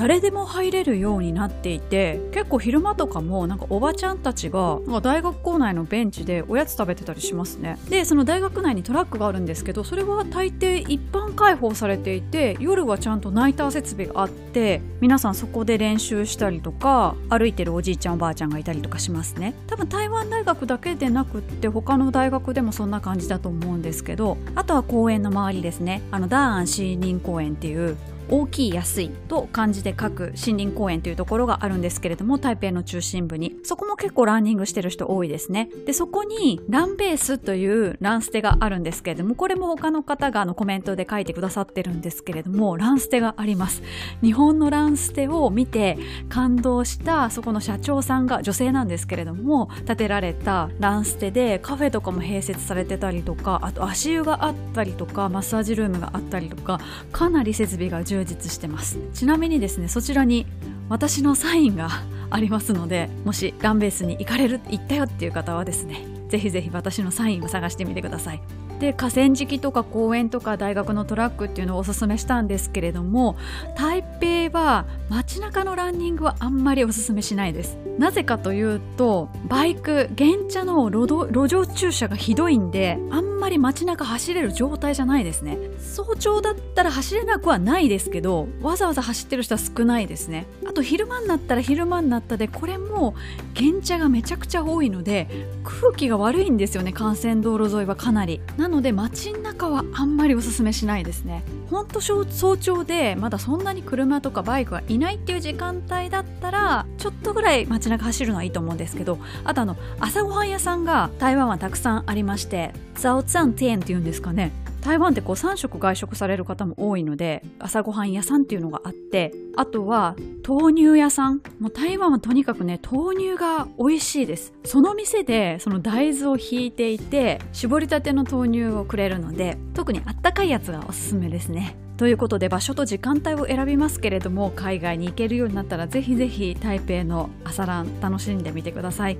[0.00, 7.78] 誰でも入れるようになっていて結構昼間とかもなんかおばちゃんたちが大学校内のベンチでおやつ食べてたりしますね。
[7.90, 19.54] でその大学内にトラックがあるんですけどそれは大抵一般開放されていて夜はちゃんとナイター設備があって皆さんそこで練習したりとか歩いてるおじいちゃんおばあちゃんがいたりとかしますね。
[19.66, 26.00] 多分台湾大学だけでなくって他の大学でもそんな感じだと思うんですけどあとは公園の周りですね。
[26.10, 27.98] あのダーン森林公園っていう
[28.30, 33.56] 大きい安いと漢字で書く森林公園というところがあるんですけれども台北の中心部に。
[33.64, 35.70] そこも結構ランニングしてる人多いですね。
[35.86, 43.82] でそこにランベースというランステがあるんですけれどもこれも他の方があのコメントで書いてくださってるんですけれどもランステがあります。
[44.22, 56.80] 日本のランステを見て感動したそこの社長さんが女性なんですけれども建てられたランステでカフェとかも併設されてたりとかあと足湯があったりとかマッサージルームがあったりとか
[57.12, 58.98] かなり設備が充充実してます。
[59.14, 60.46] ちなみにですねそちらに
[60.88, 61.88] 私のサインが
[62.32, 68.42] ありますのでもしランベースに行かれる行ったよっていう方はですねぜひぜひ私のサインを探してみてください。
[68.80, 73.36] で河川敷とか公園とか大学のトラックっていうのをおすすめしたんですけれども
[73.76, 74.02] 台
[74.48, 77.76] 北は街中のランニングはあんまりおすすめしないです。
[77.98, 85.58] なぜかというとバイク原茶の路上駐車がひどいんであんまり街中走れる状態じゃないですね。
[85.78, 90.46] 早朝だったら走れなくはないですけどわざわざ走ってる人は少ないですね。
[90.66, 93.14] あと昼間になったら昼間になったでこれも
[93.54, 95.28] 原茶がめちゃくちゃ多いので
[95.64, 96.94] 空気が悪いんですよね。
[96.98, 98.40] 幹線道路沿いはかなり。
[98.56, 101.42] なので街の中はあんまりおすすめしないですね。
[101.70, 114.52] ほんと早朝でまだそんなに車とかバイクがいないっていう時間帯だったらちょっとぐらい街中走るのはいいと思うんですけどあとあの朝ごはん屋さんが台湾はたくさんありましてザオツァンティエンっていうんですかね。
[114.80, 120.16] 台湾ってこう3食外食される方も多いので朝ごはん屋さんっていうのがあってあとは
[120.46, 121.42] 豆乳屋さん。
[121.58, 124.52] もう台湾はとにかくね豆乳が美味しいです。
[124.64, 131.76] その店でその大豆をひいていて絞りたての豆乳をくれるので特にあったかいやつがおすすめですね。
[131.96, 139.18] ということで場所と時間帯を選びますけれども海外に行けるようになったらぜひぜひ台北の朝ラン楽しんでみてください。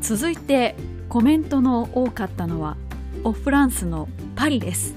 [0.00, 0.74] 続いて
[1.08, 2.76] コメントの多かったのは
[3.28, 4.94] オフランスのパリです。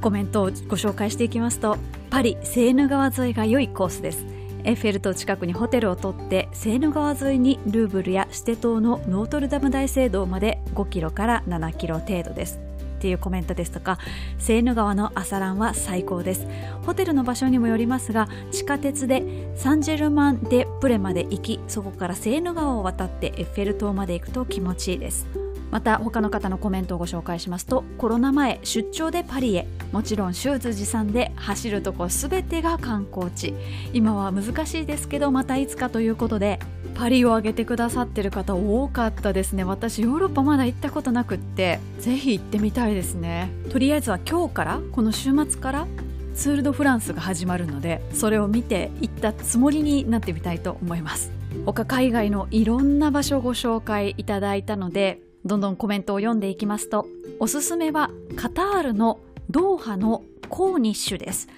[0.00, 1.76] コメントをご紹介していきますと
[2.08, 4.24] パリセーヌ川沿いが良いコースです。
[4.64, 12.58] エッフェル塔近くにホテルを取ってセーヌ川沿いにルーブルやシテ島のノートルダム大聖堂まで5キロから7キロ程度です。
[12.96, 13.98] っていうコメントですとか。
[14.38, 16.46] セーヌ川の朝ランは最高です。
[16.86, 25.43] ホテルの場所にもよりますが地下鉄でサンジェルマン・デ・プレまで行きそこからセーヌ川を渡ってエッフェル塔まで行くと気持ちいいです。
[25.74, 29.66] また他の方のコメントをご紹介しますとコロナ前出張でパリへ。
[29.90, 33.54] もちろんシューズ持参で走るとこ全てが観光地。
[33.92, 36.60] 今は難しいですけどまたいつかということで
[36.94, 39.64] パリを挙げてくださってる方多かったですね。
[39.64, 43.50] 私ヨーロッパまだ行ったことなくってぜひ行ってみたいですね。
[43.70, 45.88] とりあえずは今日からこの週末から
[46.36, 51.32] ツール・ド・フランスが始まるのでそれを見て行ったつもりになってみたいと思います。
[51.66, 57.06] 他海外のいろんな場所をご紹介いただいたのでどんどんコメントを読んでいきますと
[57.38, 61.48] おすすめはカタールのドーハのコーニッシュです。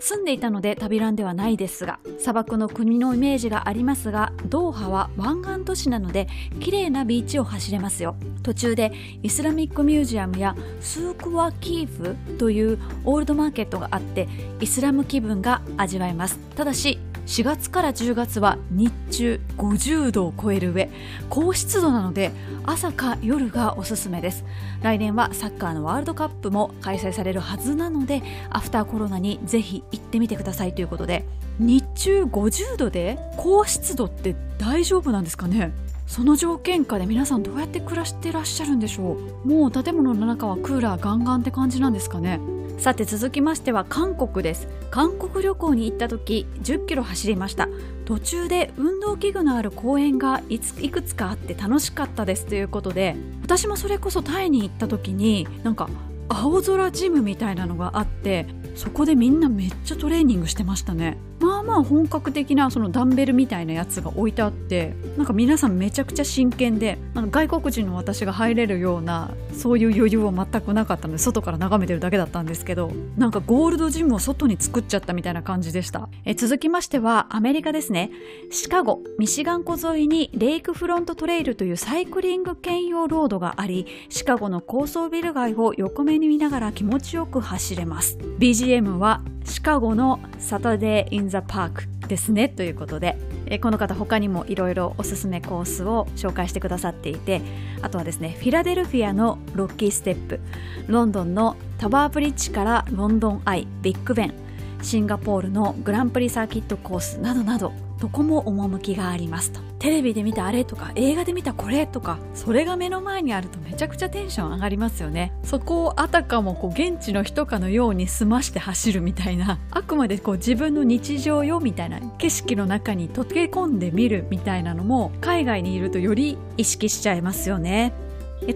[0.00, 6.28] 住んでいたので旅ランではないですが砂漠の国のイメージがありますがドーハは湾岸都市なので
[6.60, 8.16] 綺麗なビーチを走れますよ。
[8.42, 14.28] 途中でイスラミックミュージアムやスークワキーフというオールドマーケットがあって
[14.60, 16.38] イスラム気分が味わえます。
[16.54, 20.90] ただし4月から10月は日中50度を超える上
[21.30, 22.30] 高湿度なので
[22.64, 24.44] 朝か夜がおすすめです。
[24.82, 31.24] 来年はサッカーのワールドカップも開催されるはずなのでアフターコロナにぜひ行ってみてくださいということで
[31.58, 35.72] 日中50度で高湿度って大丈夫なんですかね
[36.06, 42.40] その条件下で皆さんどうやって暮らしてらっしゃるんでしょうもう建物の中はクーラーガンガンって感じなんですかね？
[42.78, 44.68] さて続きましては韓国です。
[44.90, 47.68] 韓国旅行に行った時10キロ走りました。
[48.04, 52.44] 途中で運動器具のある公園がいついくつかあって楽しかったです。
[52.46, 55.88] ということで私もそれこそタイに行った時になんか
[56.28, 61.16] 青空ジムみたいなのがあってそこでみんなめっちゃトレーニングしてましたね。
[61.40, 76.08] まあまあ本格的なそのダンベルみたいなやつが置いてあってなんか皆さんめちゃくちゃ真剣であの外国人の私が入れるようなそういう余裕は全くなかったので外から眺めてるだけだったんですけどなんかゴールドジムを外に作っちゃったみたいな感じでした。
[76.24, 78.10] え続きましてはアメリカですね。
[78.50, 88.18] シカゴミシガン湖沿いにレイクフロントトレイルというサイクリング兼用ロードがありシカゴの高層ビル街を横目に見ながら気持ちよく走れます。
[88.38, 93.18] BGM はシカゴの Saturday in the Park ですねということで、
[93.60, 97.42] この方他にもいろいろおすすめコースを紹介してくださっていて
[97.82, 100.40] あとはですねフィラデルフィアのロッキーステップ
[100.86, 104.34] ロンドンのタワーブリッジからロンドンアイビッグベン
[104.82, 109.60] シンガポールのグランプリサーキットコースなどなどどこも趣がありますと。
[109.78, 115.32] テレビで見たあれとか映画で見たこれとかそれが目の前にあるとめちゃくちゃテンション上がりますよね。
[115.42, 127.92] そこをあたかもこう現地の人かのように済まして走るみたいなあくまでこう自分の日常よみたいな景色の中に溶け込んでみるみたいなのも海外にいるとより意識しちゃいますよね。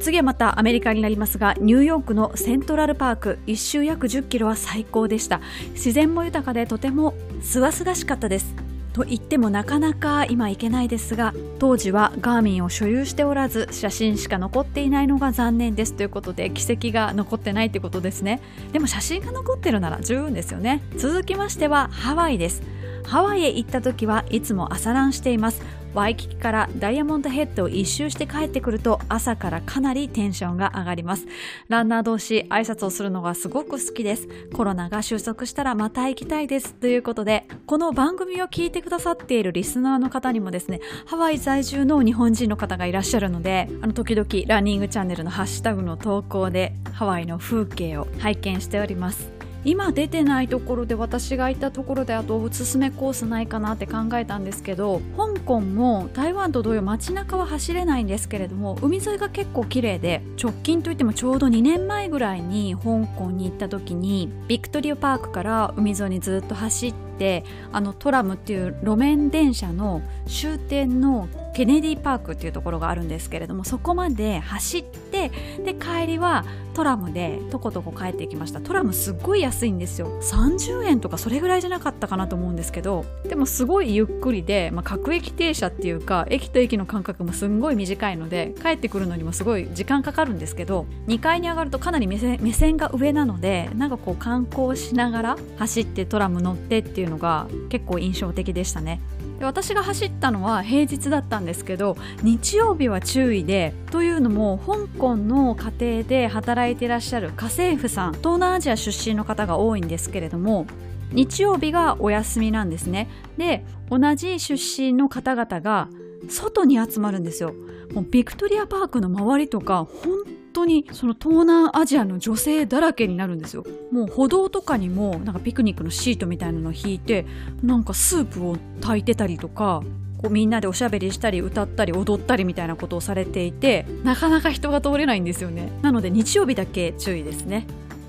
[0.01, 5.40] 次はまたアメリカになりますがニューヨークのセントラルパーク一周約10キロは最高でした。
[5.72, 8.78] 自然も豊かでとても清々しかったです。
[8.92, 18.40] と言ってもなかなか今行けないですが当時はガーミンを所有しておらず写真しか残っていないのが残念ですということで奇跡が残ってないということですね。
[18.72, 20.83] でも写真が残ってるなら十分ですよね。
[20.96, 22.62] 続きましてはハワイです。
[23.07, 25.78] ハワイへ行った時はいつも朝ランしています。
[25.94, 31.27] ワイキキからダイヤモンドヘッドを一周して帰ってくると朝からかなりテンションが上がります。
[31.68, 34.29] ランナー同士挨拶をするのがすごく好きです。
[34.55, 36.74] コロナが収束したらまた行きたいです。
[36.74, 49.38] ということで、この番組を聞いてくださっているリスナーの方にもですね、ハワイ在住の日本人の方がいらっしゃるので、あの時々ランニングチャンネルのハッシュタグの投稿でハワイの風景を拝見しております。
[49.69, 75.31] 今出てないところで私がいたところであとおすすめコースないかなって考えたんですけど香港も台湾と同様街中は走れないんですけれども海沿いが結構綺麗で直近といってもちょうど2年前ぐらいに香港に行った時にビクトリアパークから海沿いにずっと走ってあのトラムっていう路面電車の終点のケネディパークっていうところがあるんですけれどもそこまで走って
[75.65, 76.44] で帰りは
[76.75, 78.61] トラムでとことこ帰ってきました。
[78.61, 80.21] トラムすっごい安いんですよ。
[80.23, 99.01] 30円とかそれぐらいじゃなかったかなと思うんですけどでもすごいゆっくりで、まあ、各駅停車っていうか駅と駅の間隔もすんごい短いので帰ってくるのにもすごい時間かかるんですけど2階に上がるとかなり目線目線が上なのでなんかこう観光しながら走ってトラム乗ってっていうのが結構印象的でしたね。
[99.39, 110.67] で私が走ったのは平日だったんですけど日曜日は注意でというのも香港の家庭で働いていらっしゃる家政婦さん東南アジア出身の方が多いんですけれども
[111.13, 113.09] 日曜日がお休みなんですね。
[113.39, 115.89] で同じ出身の方々が
[116.29, 117.55] 外に集まるんですよ。
[117.95, 120.13] もうビクトリアパークの周りとか本
[120.59, 123.65] 当にその東南アジアの女性だらけになるんですよ。
[123.92, 127.27] もう歩道とかにもなんかピクニックのシートみたいなのを引いて
[127.63, 129.83] なんかスープを炊いてたりとか
[130.19, 135.71] こうみんなでおしゃべりしたり歌ったり踊ったりみたいなことをされていてなかなか人が通れないんですよね。
[135.83, 137.67] なので日曜日だけ注意ですね。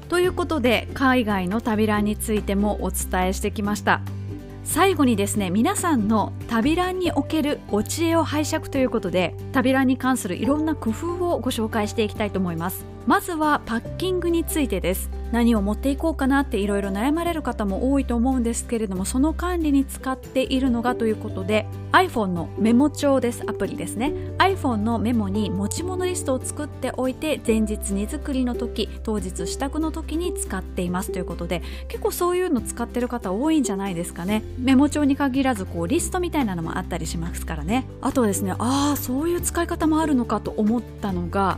[0.07, 4.01] ということで海外の旅ランについてもお伝えしてきました。
[4.69, 12.85] 最後にですね皆さんの旅ランにおけるお知恵を拝借ということで旅ランに関するいろんな工夫をご紹介していきたいと思います。
[13.09, 15.09] まずはパッキングについてです。
[15.31, 23.41] 何を持っていこうかなっていろいろ悩まれる方も多いと思うんですけれどもその管理に使っているのがということで iPhone のメモ帳です。
[23.47, 24.13] アプリですね。
[24.37, 31.11] iPhone のメモに持ち物リストを作っておいて前日荷造りの時当日支度の時に使っています。
[31.11, 34.43] ということで結構そういうの使ってる方多いんじゃないですかね。
[34.59, 37.87] メモ帳に限らずこうリストみたいなのもあったりしますからね。
[38.01, 41.57] あとはですねああそういう使い方もあるのかと思ったのが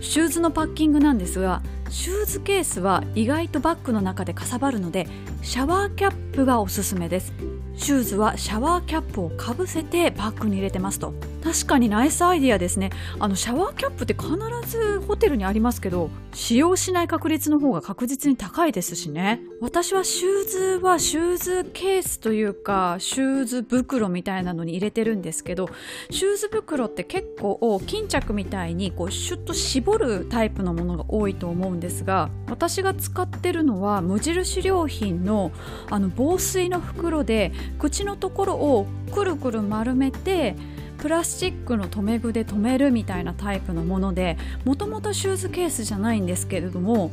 [0.00, 5.06] シューズのパッキングなんですがシューズケースは意外とバッグの中でかさばるので
[5.42, 7.32] シャワーキャップがおすすめです。
[7.78, 11.14] シューズはシャワーキャップをかぶせてバッグに入れてますと。
[11.42, 12.90] 確かにナイスアイディアですね。
[13.20, 14.28] あのシャワーキャップって必
[14.68, 19.40] ずホテルにありますけど使用しない確率の方が確実に高いですしね。
[19.60, 25.68] 私はシューズはシューズケースというかシューズ袋みたいなのに入れてるんですけど
[26.10, 35.50] シューズ袋って結構巾着みたいにこうシュッと絞るタイプのものが多いと思うんですが私が使ってるのは無印良品の
[35.90, 40.56] あの防水の袋で口のところをくるくる丸めて
[40.98, 47.10] プラスチックの留め具で留めるみたいなタイプのものでもともとシューズケースじゃないんですけれども、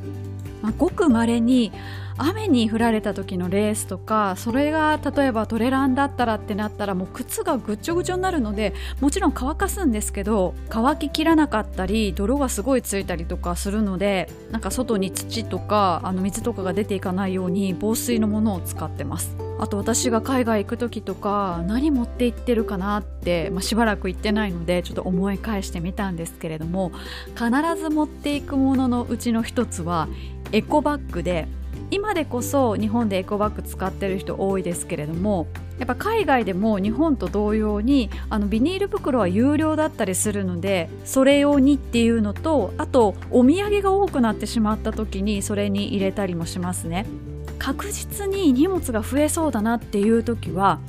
[0.62, 1.72] まあ、ごくまれに
[2.18, 19.36] 雨に降られた時のレースとかそれが例えばトレランだったらってなったらもう靴がぐっちょぐちょになるのでもちろん乾かすんですけど乾ききらなかったり泥がすごいついたりとかするのでなんか外に土とかあの水とかが出ていかないように防水のものを使ってます。
[19.58, 26.92] あと私が海外行く時とか何持って行ってるかなって、まあ、しばらく行ってないのでちょっと思い返してみたんですけれども
[27.36, 27.50] 必
[27.82, 30.10] ず持っていくもののうちの一つは
[30.52, 31.48] エコバッグで
[31.92, 47.06] 今でこそ日本でエコバッグ使ってる人多いですけれどもやっぱ海外でも日本と同様にあのビニール袋は有料だったりするのでそれ用にっていうのとあとお土産が多くなってしまった時にそれに入れたりもしますね。
[47.66, 50.80] 確実に荷物が増えそうだなっていう時は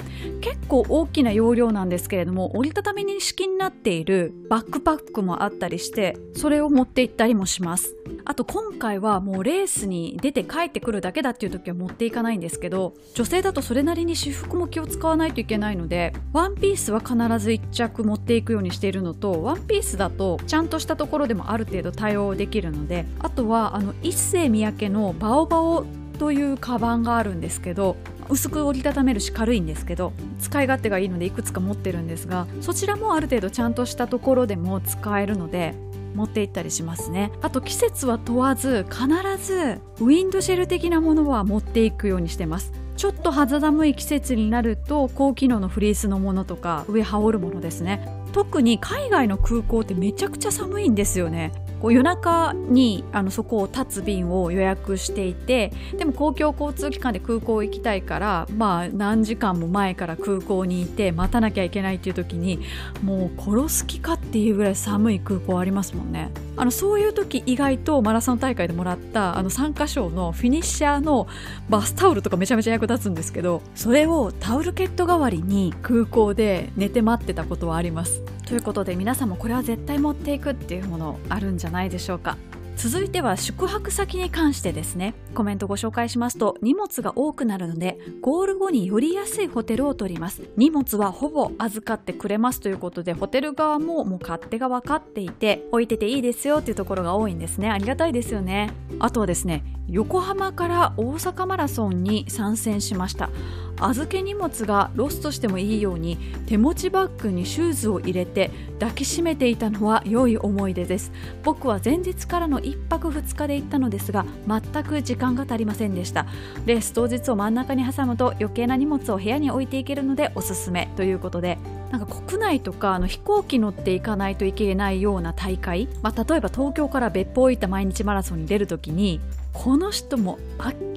[0.42, 7.96] 結構大きな容量なんですけれども折りたたみに式になっているバックパックもあったりしてそれを持って行ったりもします。
[8.28, 25.86] あと今回はもうレースに出て帰ってくるだけだっていう時は持っていかないんですけど女性だとそれなりに私服も気を使わないといけないのでワンピースは必ず1着持っていくようにしているのとワンピースだとちゃんとしたところでもある程度対応できるのであとはあの一世三宅のバオバオ
[26.16, 27.96] というカバンがあるんですけど
[28.28, 35.74] 薄く折りたためるし軽いんですけど使い勝手がいいのでいくつか持ってるんですがそちらもある程度ちゃんとしたところでも使えるので
[36.14, 37.30] 持って行ったりしますね。
[37.42, 39.06] あと季節は問わず必
[39.36, 42.72] ずウィンドシェル的なものは持っていくようにしてます。
[42.96, 48.08] ちょっと肌寒い季節になると高機能のフリースのものとか上羽織るものですね。
[48.32, 51.52] 特に海外の空港ってめちゃくちゃ寒いんですよね。
[51.80, 62.60] こう夜中にあのそこを立つ便を予約していてでも公共交通機関で空港行きたいからまあ何時間も前から空港にいて待たなきゃいけないっていう時に
[63.02, 66.30] もう殺す気かっていうぐらい寒い空港ありますもんね。
[66.58, 71.26] あのそういう時意外とマラソン大会でもらったあの参加賞のフィニッシャーの
[71.68, 78.22] バスタオルとかめちゃめちゃ役立つんですけどそれをタオルケット代わりに空港で寝て待ってたことはあります。
[78.46, 82.36] ということで皆さんもこれは絶対持っていくっていうものあるんじゃじゃないでしょうか。
[82.76, 85.14] 続いては宿泊先に関してですね。
[85.34, 90.42] コメントご紹介しますと荷物が多くなるのでゴール後によりやすいホテルを取ります。
[90.56, 92.60] 荷物はほぼ預かってくれます。
[92.60, 97.70] ということでホテル側ももう勝手が分かっていて置いてていいですよっていうところが多いんですね。
[97.70, 98.72] ありがたいですよね。
[99.00, 103.30] あとはですね横浜から大阪マラソンに参戦しました。
[103.78, 106.16] 預け荷物がロストしてもいいように
[106.46, 108.50] 手持ちバッグにシューズを入れて
[108.80, 111.12] 抱きしめていたのは良い思い出です。
[111.44, 116.26] 僕は前日からの1泊2日で行ったのですが全く時間が足りませんでした。
[116.64, 120.88] レース当日を真ん中に挟むと余計な荷物を部屋に置いていけるのでおすすめ。
[120.96, 121.58] ということで
[121.90, 129.20] なんか国内とかあの飛行機乗っていかないといけないような大会、まあ、例えば東京から別府を行った毎日マラソンに出るときに
[129.58, 130.38] この人も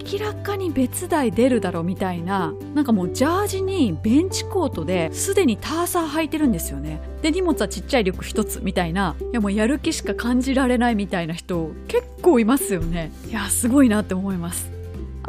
[0.03, 7.01] 明らかに別台出るだろうみたいななんかもうジャージにベンチコートですでにターサー履いてるんですよね。
[7.21, 13.11] で荷物はちっちゃいリュック一つみたいないやもうやる気しか感じられないみたいな人結構いますよね。
[13.29, 14.78] いやすごいなって思います。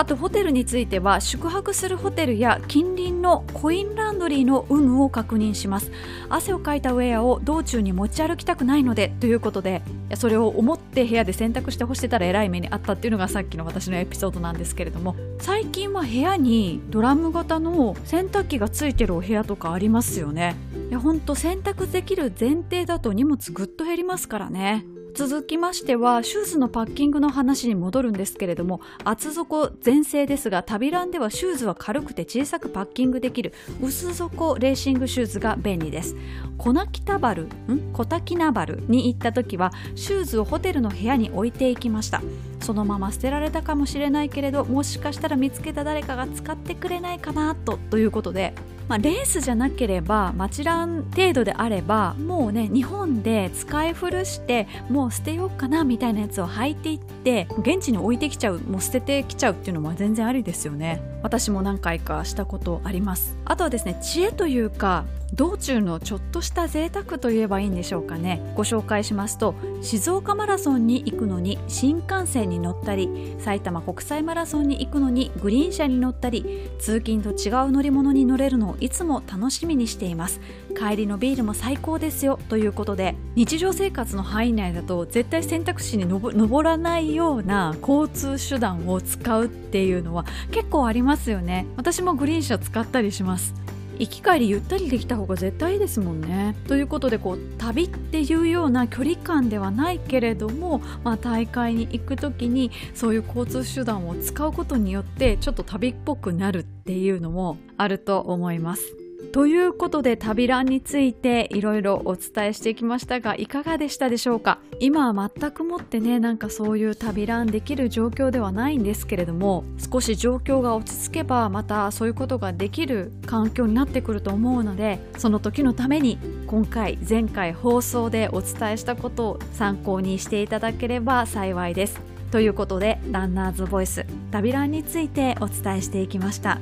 [0.00, 5.92] あとホテルについては宿泊するホテルや近隣のコインランドリーの有無を確認します。
[6.30, 9.82] 汗をかいたウェアを道中に持ち歩きたくないのでということで
[10.14, 20.56] それを思って部屋で洗濯して干してたらえらい目にあったっていうのがさっきの私のエピソードなんですけれども最近は部屋にドラム型の洗濯機がついてるお部屋とかありますよね。
[20.88, 24.86] いやほんと洗濯できる前提だと荷物ぐっと減りますからね。
[25.14, 33.52] 続きましてはシューズのパッキングの話に戻るんですけれども厚底全盛ですが旅ランではシューズは軽くて小さくパッキングできる
[33.82, 36.16] 薄底レーシングシューズが便利です。
[36.58, 37.92] コナキタバルん？
[37.92, 42.22] コタキナバルに行った時はシューズをホテルの部屋に置いていきました。
[42.60, 48.54] そのまま捨てられたかもしれないけれどもしかしたら見つけた誰かが使ってくれないかなとということで
[48.90, 61.00] まあ、レースじゃなければマチラン程度であればもうね日本で使い古してもう捨てようかなみたいなやつを履いていって現地に置いてきちゃうもう捨ててきちゃうっていうのも全然ありですよね。
[61.22, 63.36] 私も何回かしたことあります。
[63.44, 65.04] あとはですね知恵というか
[65.34, 68.42] 道中のちょっとした贅沢といえばいいんでしょうかね。
[68.56, 80.40] ご紹介しますと静岡マラソンに行くのに新幹線に乗ったり埼玉国際マラソンに行くのにグリーン車に乗ったり通勤と違う乗り物に乗れるのをいつも楽しみにしています。
[80.76, 91.66] 帰りのビールも最高ですよということで日常生活の範囲内だと絶対選択肢に登らないような交通手段を使うっていうのは結構ありますよね。
[91.76, 93.54] 私もグリーン車使ったりします。
[94.00, 96.56] 行き帰りゆったりできた方が絶対いいですもんね。
[96.66, 108.99] ということでこう旅っていうような距離感ではないけれども、まあ、大会に行く時にそういう交通手段を使うことによってちょっと旅っぽくなるっていうのもあると思います。
[109.32, 114.58] ということで旅ランについていろいろお伝えしてきましたがいかがでしたでしょうか？
[114.80, 126.18] 今は全くもってねなんかそういう旅ランできる状況ではないんですけれども少し状況が落ち着けばまたそういうことができる環境になってくると思うのでその時のために
[126.48, 132.00] 今回前回放送でお伝えしたことを参考にしていただければ幸いです
[132.32, 136.58] ということでランナーズボイス旅ランについてお伝えしていきました。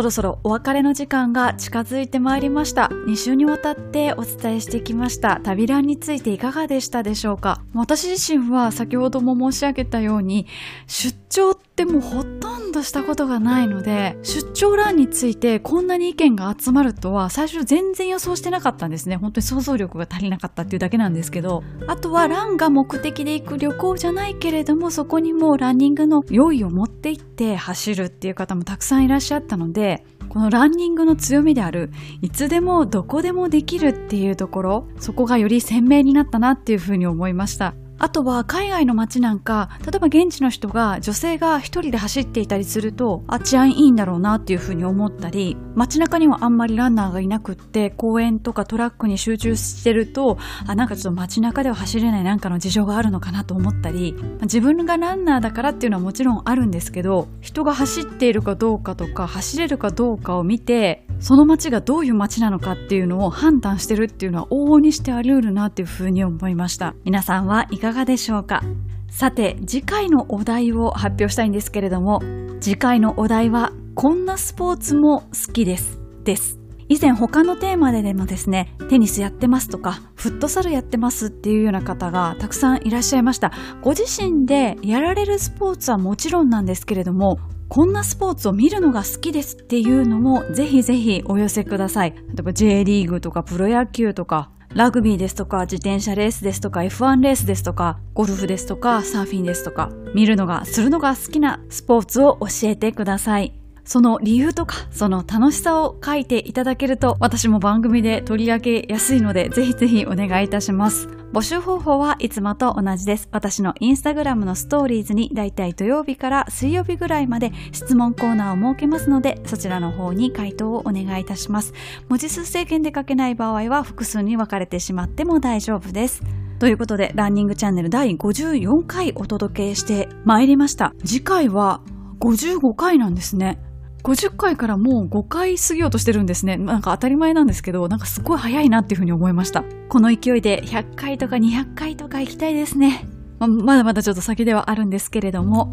[0.00, 2.88] そろそろお別れの時間が近づいてまいりました。
[3.06, 10.46] 2週にわたってお伝えしてきました旅ランについていかがでしたでしょうか私自身は先ほども申し上げたように
[10.86, 19.16] 出張ってもうほとんどしたことがないので出張ランについてこんなに意見が集まるとは最初全然予想してなかったんですね。
[19.16, 31.90] 本当に想像力が足りなかったっていうだけなんですけどあとはランが目的で行く旅行じゃないけれどもそこにもうランニングの用意を持って行って走るっていう方もたくさんいらっしゃったのでこのランニングの強みである
[32.22, 66.94] いつでもどこでもできるっていうところそこがより鮮明になったなっていうふうに思いましたあとは海外の街なんか、例えば現地の人が女性が一人で走っていたりすると、あ、治安いいんだろうなっていうふうに思ったり、街中にはあんまりランナーがいなくって、公園とかトラックに集中してると、あ、なんかちょっと街中では走れないなんかの事情があるのかなと思ったり、自分がランナーだからっていうのはもちろんあるんですけど、人が走っているかどうかとか、走れるかどうかを見て、その街がどういう街なのかっていうのを判断してるっていうのは往々にしてあり得るなっていうふうに思いました。
[67.04, 68.62] 皆さんはいかがでしょうか？
[69.08, 72.20] さて、次回のお題を発表したいんですけれども、
[72.60, 75.98] 次回のお題は、こんなスポーツも好きです。
[76.22, 76.60] です。
[76.88, 83.52] 以前他のテーマででもですね、テニスやってますとか、フットサルやってますっていうような方がたくさんいらっしゃいました。
[83.82, 87.38] ご自身でやられるスポーツはもちろんなんですけれども、
[87.68, 92.12] こんなスポーツを見るのが好きですっていうのもぜひぜひお寄せください。
[92.12, 103.59] 例えば J リーグとかプロ野球とかラグビーですとか自転車レースですとか F1 レースですとかゴルフですとかサーフィンですとか見るのがするのが好きなスポーツを教えてください。
[103.90, 111.08] その理由とか、その楽しさを書いていただけると、私も番組で取り上げやすいので、ぜひぜひお願いいたします。
[111.32, 113.28] 募集方法はいつもと同じです。
[113.32, 121.74] 私のインスタグラムのストーリーズにだいたい土曜日から水曜日ぐらいまで質問コーナーを設けますので、そちらの方に回答をお願いいたします。
[122.08, 126.22] 文字数制限で書けない場合は複数に分かれてしまっても大丈夫です。
[126.60, 130.94] ということで、ランニングチャンネル第54回お届けしてまいりました。
[131.04, 131.80] 次回は
[132.20, 133.58] 55回なんですね。
[134.02, 136.56] 50回からもう5回過ぎようとしてるんですね。
[136.56, 139.64] なんか当たり前なんですけど、なんかすごい早いなっていうふうに思いました。
[139.88, 143.06] この勢いで100回とか200回とか行きたいですね。
[143.38, 145.72] ままだまだちょっと先ではあるんですけれども、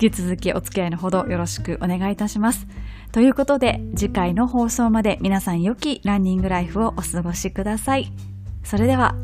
[0.00, 2.66] 引き続きお付き合いのほどよろしくお願いいたします。
[3.10, 8.12] ということで、次回の放送まで皆さん良きランニングライフをお過ごしください。
[8.62, 9.14] それでは、